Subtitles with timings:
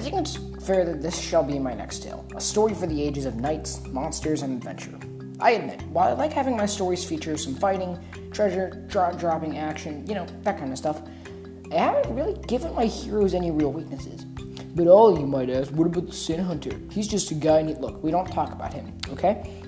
[0.00, 3.02] I think it's fair that this shall be my next tale a story for the
[3.02, 4.98] ages of knights, monsters, and adventure.
[5.38, 7.98] I admit, while I like having my stories feature some fighting,
[8.32, 11.02] treasure, dro- dropping action, you know, that kind of stuff,
[11.70, 14.24] I haven't really given my heroes any real weaknesses.
[14.74, 16.80] But all you might ask, what about the Sin Hunter?
[16.90, 17.60] He's just a guy.
[17.60, 19.62] Need- Look, we don't talk about him, okay?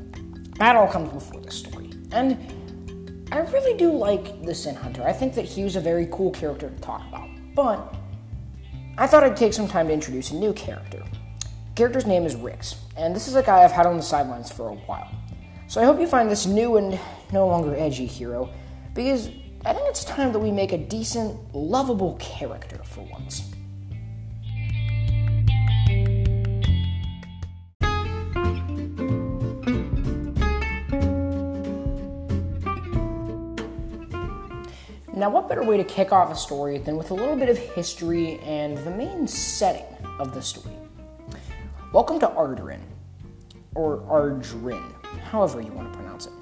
[0.57, 1.91] That all comes before the story.
[2.11, 2.39] And
[3.31, 5.03] I really do like the Sin Hunter.
[5.03, 7.29] I think that he was a very cool character to talk about.
[7.55, 7.95] But
[8.99, 11.03] I thought I'd take some time to introduce a new character.
[11.41, 14.53] The character's name is Rix, and this is a guy I've had on the sidelines
[14.53, 15.11] for a while.
[15.67, 17.01] So I hope you find this new and
[17.33, 18.51] no longer edgy hero,
[18.95, 19.29] because
[19.65, 23.51] I think it's time that we make a decent, lovable character for once.
[35.23, 37.57] Now, what better way to kick off a story than with a little bit of
[37.57, 39.87] history and the main setting
[40.19, 40.75] of the story?
[41.93, 42.81] Welcome to Ardarin,
[43.77, 44.83] or Ardrin,
[45.31, 46.33] however you want to pronounce it.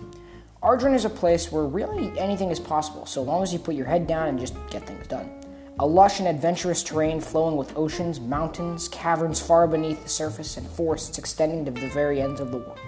[0.63, 3.85] Ardrin is a place where really anything is possible, so long as you put your
[3.85, 5.31] head down and just get things done.
[5.79, 10.67] A lush and adventurous terrain flowing with oceans, mountains, caverns far beneath the surface, and
[10.67, 12.79] forests extending to the very ends of the world.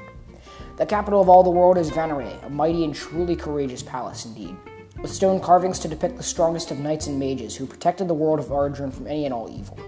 [0.79, 4.57] The capital of all the world is Vanaray, a mighty and truly courageous palace indeed,
[5.01, 8.39] with stone carvings to depict the strongest of knights and mages who protected the world
[8.39, 9.79] of Ardrin from any and all evil.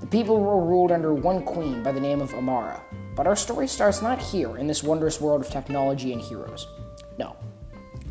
[0.00, 2.82] The people were ruled under one queen by the name of Amara,
[3.14, 6.66] but our story starts not here in this wondrous world of technology and heroes.
[7.18, 7.36] No,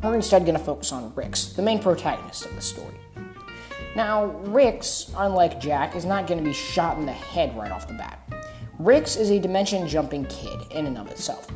[0.02, 2.96] we're instead going to focus on Rix, the main protagonist of the story.
[3.96, 7.88] Now, Rix, unlike Jack, is not going to be shot in the head right off
[7.88, 8.20] the bat.
[8.80, 11.48] Rix is a dimension jumping kid in and of itself.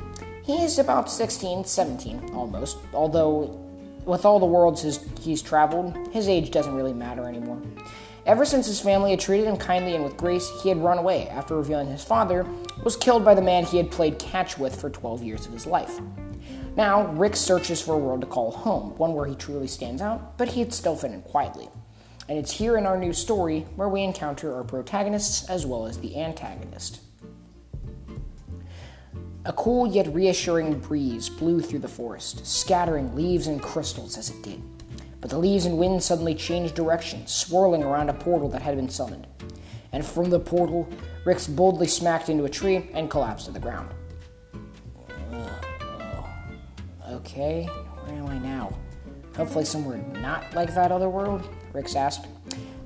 [0.44, 3.65] He is about 16, 17, almost, although
[4.06, 7.62] with all the worlds his, he's traveled, his age doesn't really matter anymore.
[8.26, 11.28] Ever since his family had treated him kindly and with grace, he had run away
[11.30, 12.46] after revealing his father
[12.84, 15.68] was killed by the man he had played catch with for 12 years of his
[15.68, 16.00] life.
[16.76, 20.38] Now, Rick searches for a world to call home, one where he truly stands out,
[20.38, 21.70] but he'd still fit in quietly.
[22.28, 26.00] And it's here in our new story where we encounter our protagonists as well as
[26.00, 27.00] the antagonist.
[29.48, 34.42] A cool yet reassuring breeze blew through the forest, scattering leaves and crystals as it
[34.42, 34.60] did.
[35.22, 38.90] But the leaves and wind suddenly changed direction, swirling around a portal that had been
[38.90, 39.28] summoned.
[39.92, 40.90] And from the portal,
[41.26, 43.94] Rix boldly smacked into a tree and collapsed to the ground.
[47.12, 48.76] Okay, where am I now?
[49.38, 52.26] Hopefully somewhere not like that other world, Rix asked.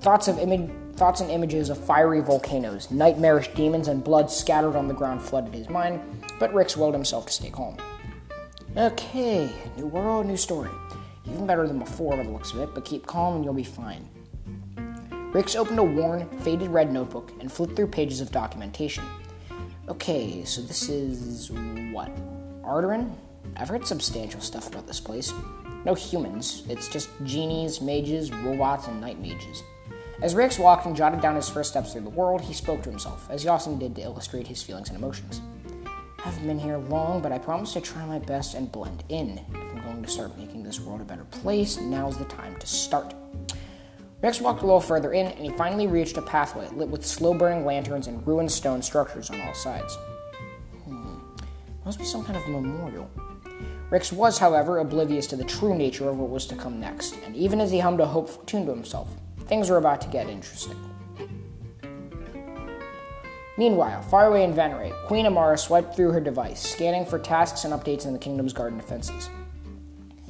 [0.02, 4.90] Thoughts of image thoughts and images of fiery volcanoes, nightmarish demons, and blood scattered on
[4.90, 6.02] the ground flooded his mind,
[6.39, 7.77] but Rix willed himself to stay calm.
[8.77, 10.69] Okay, new world, new story.
[11.25, 13.63] Even better than before by the looks of it, but keep calm and you'll be
[13.63, 14.07] fine.
[15.33, 19.03] Rix opened a worn, faded red notebook and flipped through pages of documentation.
[19.88, 21.51] Okay, so this is
[21.91, 22.09] what?
[22.63, 23.13] Ardarin?
[23.57, 25.33] I've heard substantial stuff about this place.
[25.85, 29.63] No humans, it's just genies, mages, robots, and night mages.
[30.22, 32.89] As Rix walked and jotted down his first steps through the world, he spoke to
[32.89, 35.41] himself, as he often did to illustrate his feelings and emotions.
[36.24, 39.38] Haven't been here long, but I promise to try my best and blend in.
[39.38, 42.68] If I'm going to start making this world a better place, now's the time to
[42.68, 43.13] start.
[44.22, 47.34] Rex walked a little further in, and he finally reached a pathway lit with slow
[47.34, 49.97] burning lanterns and ruined stone structures on all sides.
[50.84, 51.19] Hmm.
[51.85, 53.09] Must be some kind of memorial.
[53.90, 57.34] Rix was, however, oblivious to the true nature of what was to come next, and
[57.34, 59.08] even as he hummed a hopeful tune to himself,
[59.46, 60.78] things were about to get interesting.
[63.59, 67.74] Meanwhile, far away in Veneray, Queen Amara swiped through her device, scanning for tasks and
[67.74, 69.30] updates in the kingdom's garden defenses.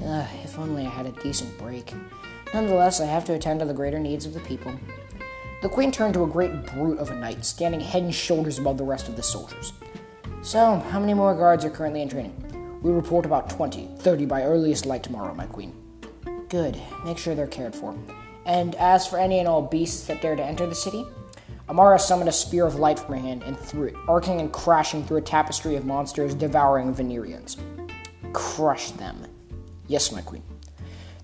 [0.03, 1.93] Ugh, if only I had a decent break.
[2.55, 4.73] Nonetheless, I have to attend to the greater needs of the people.
[5.61, 8.79] The queen turned to a great brute of a knight, standing head and shoulders above
[8.79, 9.73] the rest of the soldiers.
[10.41, 12.79] So, how many more guards are currently in training?
[12.81, 15.75] We report about 20, 30 by earliest light tomorrow, my queen.
[16.49, 16.81] Good.
[17.05, 17.95] Make sure they're cared for.
[18.47, 21.05] And as for any and all beasts that dare to enter the city,
[21.69, 25.05] Amara summoned a spear of light from her hand and threw it, arcing and crashing
[25.05, 27.57] through a tapestry of monsters devouring Venerians.
[28.33, 29.27] Crush them.
[29.85, 30.41] Yes, my queen.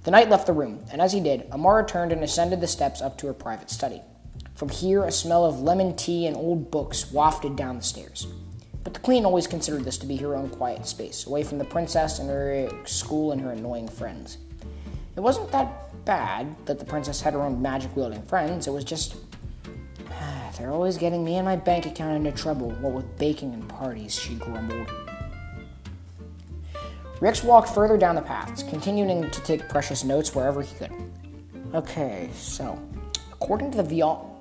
[0.04, 3.02] The knight left the room, and as he did, Amara turned and ascended the steps
[3.02, 4.04] up to her private study.
[4.54, 8.28] From here, a smell of lemon tea and old books wafted down the stairs.
[8.84, 11.66] But the queen always considered this to be her own quiet space, away from the
[11.66, 14.38] princess and her school and her annoying friends.
[15.16, 18.84] It wasn't that bad that the princess had her own magic wielding friends, it was
[18.84, 19.16] just.
[20.58, 24.18] They're always getting me and my bank account into trouble, what with baking and parties,
[24.18, 24.90] she grumbled.
[27.20, 30.92] Rix walked further down the paths, continuing to take precious notes wherever he could.
[31.74, 32.80] Okay, so,
[33.34, 34.32] according to the Vial.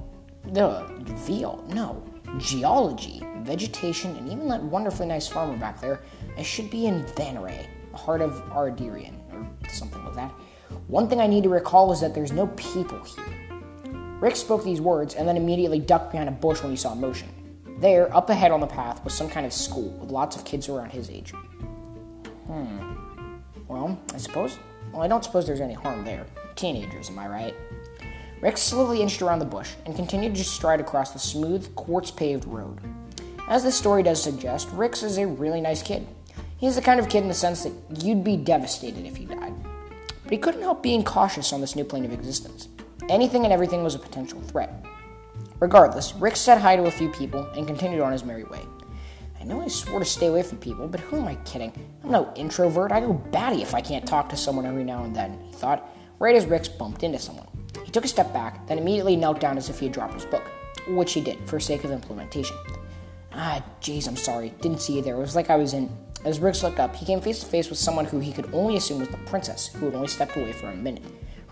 [0.45, 0.85] the
[1.27, 2.03] veal, no,
[2.39, 6.01] geology, vegetation, and even that wonderfully nice farmer back there.
[6.37, 10.31] I should be in Vanaray, the heart of Ardirian, or something like that.
[10.87, 13.44] One thing I need to recall is that there's no people here.
[14.25, 17.29] Rick spoke these words and then immediately ducked behind a bush when he saw motion.
[17.79, 20.67] There, up ahead on the path, was some kind of school with lots of kids
[20.67, 21.33] around his age.
[22.47, 23.35] Hmm.
[23.69, 24.59] Well, I suppose.
[24.95, 26.25] Well, I don't suppose there's any harm there.
[26.57, 27.55] Teenagers, am I right?
[28.41, 32.47] Rick slowly inched around the bush and continued to stride across the smooth, quartz paved
[32.47, 32.81] road.
[33.51, 36.07] As the story does suggest, Rix is a really nice kid.
[36.57, 39.53] He's the kind of kid in the sense that you'd be devastated if he died.
[40.23, 42.69] But he couldn't help being cautious on this new plane of existence.
[43.09, 44.85] Anything and everything was a potential threat.
[45.61, 48.61] Regardless, Rick said hi to a few people and continued on his merry way.
[49.39, 51.73] I know I swore to stay away from people, but who am I kidding?
[52.03, 52.93] I'm no introvert.
[52.93, 55.87] I go batty if I can't talk to someone every now and then, he thought,
[56.19, 57.47] right as Rick bumped into someone.
[57.85, 60.25] He took a step back, then immediately knelt down as if he had dropped his
[60.25, 60.45] book,
[60.89, 62.57] which he did for sake of implementation.
[63.35, 64.55] Ah, jeez, I'm sorry.
[64.63, 65.17] Didn't see you there.
[65.17, 65.91] It was like I was in.
[66.25, 68.77] As Rick looked up, he came face to face with someone who he could only
[68.77, 71.05] assume was the princess, who had only stepped away for a minute.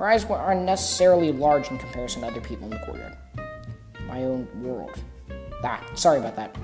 [0.02, 3.16] Her eyes were unnecessarily large in comparison to other people in the courtyard.
[4.08, 5.00] My own world.
[5.62, 6.56] Ah, sorry about that.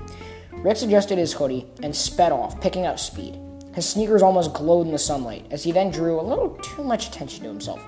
[0.51, 3.39] Rex adjusted his hoodie and sped off, picking up speed.
[3.73, 7.07] His sneakers almost glowed in the sunlight as he then drew a little too much
[7.07, 7.81] attention to himself.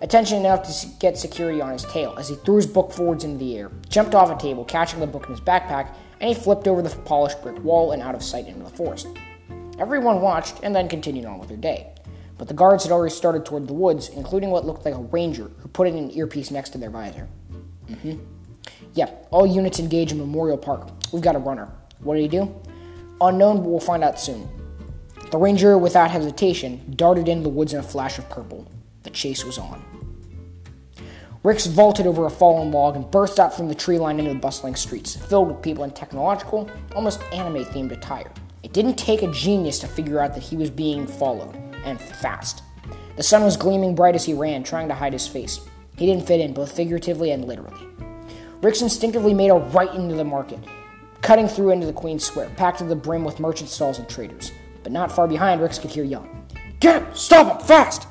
[0.00, 3.38] Attention enough to get security on his tail as he threw his book forwards into
[3.38, 6.66] the air, jumped off a table, catching the book in his backpack, and he flipped
[6.66, 9.06] over the polished brick wall and out of sight into the forest.
[9.78, 11.94] Everyone watched and then continued on with their day.
[12.38, 15.50] But the guards had already started toward the woods, including what looked like a ranger
[15.58, 17.28] who put in an earpiece next to their visor.
[17.90, 18.18] Mm-hmm.
[18.94, 20.88] Yeah, all units engage in Memorial Park.
[21.12, 21.68] We've got a runner.
[22.00, 22.54] What did he do?
[23.20, 24.48] Unknown, but we'll find out soon.
[25.30, 28.70] The ranger, without hesitation, darted into the woods in a flash of purple.
[29.02, 29.84] The chase was on.
[31.42, 34.38] Rix vaulted over a fallen log and burst out from the tree line into the
[34.38, 38.30] bustling streets, filled with people in technological, almost anime themed attire.
[38.62, 42.62] It didn't take a genius to figure out that he was being followed, and fast.
[43.16, 45.60] The sun was gleaming bright as he ran, trying to hide his face.
[45.96, 47.86] He didn't fit in, both figuratively and literally.
[48.62, 50.60] Rix instinctively made a right into the market,
[51.20, 54.52] cutting through into the Queen's Square, packed to the brim with merchant stalls and traders.
[54.82, 56.46] But not far behind, Rix could hear yelling.
[56.80, 57.14] Get him!
[57.14, 57.66] Stop him!
[57.66, 58.06] Fast!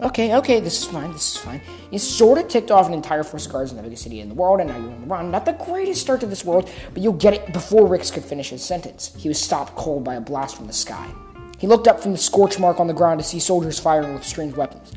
[0.00, 1.62] Okay, okay, this is fine, this is fine.
[1.90, 4.28] You sort of ticked off an entire force of guards in the biggest city in
[4.28, 5.30] the world, and now you're on the run.
[5.30, 8.50] Not the greatest start to this world, but you'll get it before Rix could finish
[8.50, 9.14] his sentence.
[9.16, 11.10] He was stopped cold by a blast from the sky.
[11.58, 14.24] He looked up from the scorch mark on the ground to see soldiers firing with
[14.24, 14.92] strange weapons.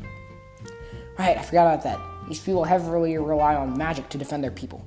[1.18, 2.00] Right, I forgot about that.
[2.28, 4.84] These people heavily rely on magic to defend their people.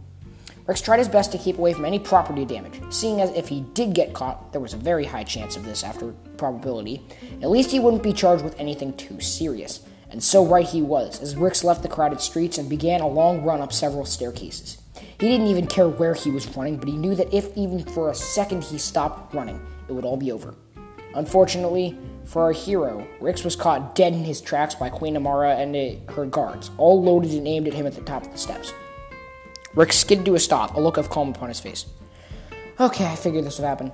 [0.68, 3.62] Rex tried his best to keep away from any property damage, seeing as if he
[3.74, 7.04] did get caught, there was a very high chance of this after probability,
[7.42, 9.82] at least he wouldn't be charged with anything too serious.
[10.12, 13.44] And so right he was, as Rix left the crowded streets and began a long
[13.44, 14.78] run up several staircases.
[15.20, 18.10] He didn't even care where he was running, but he knew that if even for
[18.10, 20.54] a second he stopped running, it would all be over.
[21.16, 25.76] Unfortunately, for our hero, Rix was caught dead in his tracks by Queen Amara and
[26.12, 28.74] her guards, all loaded and aimed at him at the top of the steps.
[29.76, 31.86] Rick skidded to a stop, a look of calm upon his face.
[32.80, 33.92] Okay, I figured this would happen.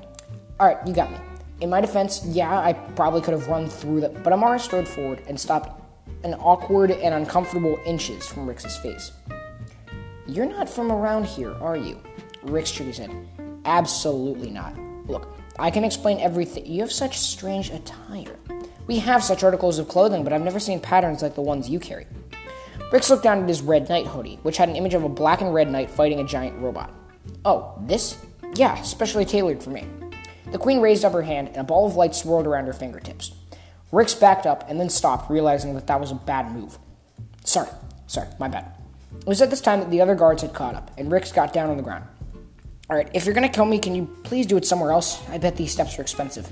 [0.59, 1.17] Alright, you got me.
[1.61, 5.23] In my defense, yeah, I probably could have run through that, but Amara strode forward
[5.27, 5.81] and stopped
[6.23, 9.11] an awkward and uncomfortable inches from Rick's face.
[10.27, 12.01] You're not from around here, are you?
[12.43, 13.11] Rick shook his head.
[13.65, 14.75] Absolutely not.
[15.07, 15.27] Look,
[15.59, 16.65] I can explain everything.
[16.65, 18.37] You have such strange attire.
[18.85, 21.79] We have such articles of clothing, but I've never seen patterns like the ones you
[21.79, 22.05] carry.
[22.91, 25.41] Rix looked down at his red knight hoodie, which had an image of a black
[25.41, 26.93] and red knight fighting a giant robot.
[27.43, 28.17] Oh, this?
[28.55, 29.85] Yeah, specially tailored for me.
[30.51, 33.33] The queen raised up her hand, and a ball of light swirled around her fingertips.
[33.91, 36.77] Rix backed up and then stopped, realizing that that was a bad move.
[37.43, 37.69] Sorry,
[38.05, 38.71] sorry, my bad.
[39.19, 41.51] It was at this time that the other guards had caught up, and Rix got
[41.51, 42.05] down on the ground.
[42.89, 45.21] Alright, if you're gonna kill me, can you please do it somewhere else?
[45.29, 46.49] I bet these steps are expensive.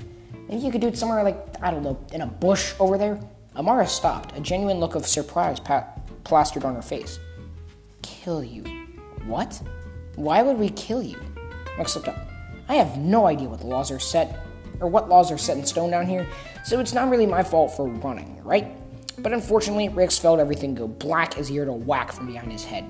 [0.48, 3.18] Maybe you could do it somewhere like, I don't know, in a bush over there?
[3.56, 5.86] Amara stopped, a genuine look of surprise pa-
[6.24, 7.18] plastered on her face.
[8.02, 8.64] Kill you?
[9.24, 9.62] What?
[10.16, 11.18] Why would we kill you?
[11.78, 12.28] Rex looked up.
[12.68, 14.38] I have no idea what the laws are set,
[14.80, 16.26] or what laws are set in stone down here,
[16.64, 18.76] so it's not really my fault for running, right?
[19.22, 22.64] But unfortunately, Rex felt everything go black as he heard a whack from behind his
[22.64, 22.84] head.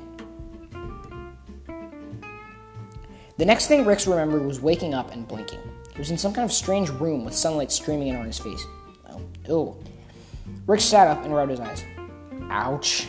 [3.38, 5.60] The next thing Rix remembered was waking up and blinking.
[5.92, 8.64] He was in some kind of strange room with sunlight streaming in on his face.
[9.10, 9.76] Oh, oh.
[10.66, 11.84] Rix sat up and rubbed his eyes.
[12.50, 13.06] Ouch.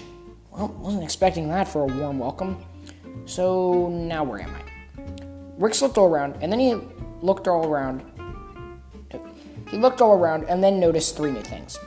[0.52, 2.66] Well, wasn't expecting that for a warm welcome.
[3.26, 4.62] So now where am I?
[5.58, 6.76] Rix looked all around, and then he
[7.22, 8.04] looked all around.
[9.70, 11.78] He looked all around and then noticed three new things.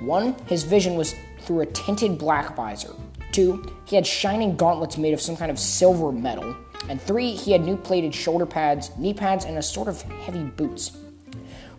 [0.00, 2.94] One, his vision was through a tinted black visor.
[3.32, 6.54] Two, he had shining gauntlets made of some kind of silver metal.
[6.88, 10.42] And three, he had new plated shoulder pads, knee pads, and a sort of heavy
[10.42, 10.96] boots.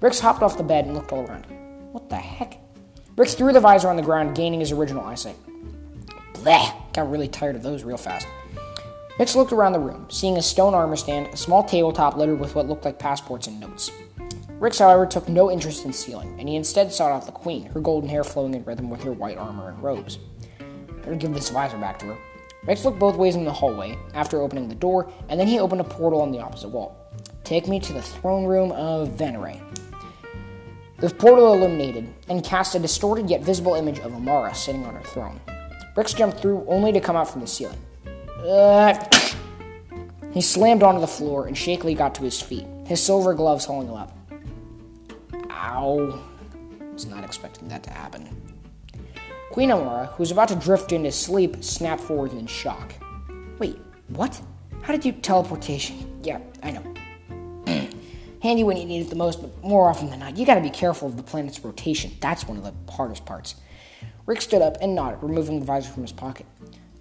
[0.01, 1.45] Rix hopped off the bed and looked all around.
[1.91, 2.59] What the heck?
[3.15, 5.37] Rix threw the visor on the ground, gaining his original eyesight.
[6.33, 6.73] Bleh!
[6.93, 8.27] Got really tired of those real fast.
[9.19, 12.55] Rix looked around the room, seeing a stone armor stand, a small tabletop littered with
[12.55, 13.91] what looked like passports and notes.
[14.59, 17.79] Rix, however, took no interest in stealing, and he instead sought out the queen, her
[17.79, 20.17] golden hair flowing in rhythm with her white armor and robes.
[21.01, 22.17] Better give this visor back to her.
[22.65, 25.81] Rix looked both ways in the hallway after opening the door, and then he opened
[25.81, 26.97] a portal on the opposite wall.
[27.43, 29.61] Take me to the throne room of Veneray.
[30.99, 35.03] The portal illuminated and cast a distorted yet visible image of Amara sitting on her
[35.03, 35.41] throne.
[35.97, 37.79] Rix jumped through only to come out from the ceiling.
[38.47, 38.93] Uh,
[40.31, 43.89] he slammed onto the floor and shakily got to his feet, his silver gloves holding
[43.89, 44.17] him up.
[45.51, 46.21] Ow.
[46.93, 48.42] Was not expecting that to happen.
[49.53, 52.91] Queen Amara, who was about to drift into sleep, snapped forward in shock.
[53.59, 54.41] Wait, what?
[54.81, 56.19] How did you teleportation?
[56.23, 56.81] Yeah, I know.
[58.41, 60.71] Handy when you need it the most, but more often than not, you gotta be
[60.71, 62.13] careful of the planet's rotation.
[62.19, 63.53] That's one of the hardest parts.
[64.25, 66.47] Rick stood up and nodded, removing the visor from his pocket.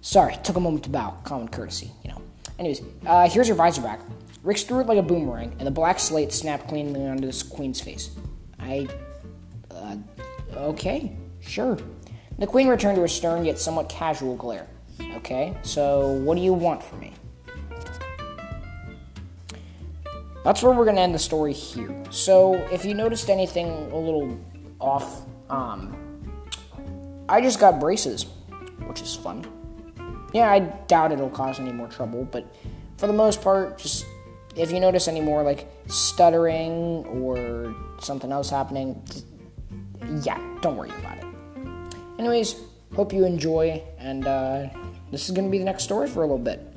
[0.01, 1.17] Sorry, took a moment to bow.
[1.23, 2.21] Common courtesy, you know.
[2.59, 3.99] Anyways, uh, here's your visor back.
[4.43, 7.81] Rick threw it like a boomerang, and the black slate snapped cleanly onto the queen's
[7.81, 8.11] face.
[8.59, 8.87] I.
[9.71, 9.95] Uh,
[10.55, 11.79] okay, sure.
[12.39, 14.67] The queen returned to her stern yet somewhat casual glare.
[15.15, 17.13] Okay, so what do you want from me?
[20.43, 21.95] That's where we're gonna end the story here.
[22.09, 24.37] So if you noticed anything a little
[24.79, 25.95] off, um,
[27.29, 28.25] I just got braces,
[28.85, 29.45] which is fun.
[30.33, 32.45] Yeah, I doubt it'll cause any more trouble, but
[32.97, 34.05] for the most part, just
[34.55, 39.01] if you notice any more like stuttering or something else happening,
[40.23, 41.22] yeah, don't worry about it.
[42.23, 42.55] Anyways,
[42.95, 44.69] hope you enjoy, and uh,
[45.11, 46.72] this is gonna be the next story for a little bit.